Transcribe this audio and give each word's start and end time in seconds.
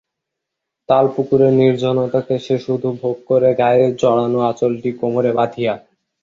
তালপুকুরের 0.89 1.53
নির্জনতাকে 1.53 2.35
সে 2.39 2.55
শুধু 2.59 2.87
ভোগ 3.01 3.17
করে 3.27 3.49
গায়ে 3.57 3.85
জড়ানো 4.01 4.39
আঁচলটি 4.49 4.89
কোমরে 4.99 5.31
বধিয়া। 5.37 5.73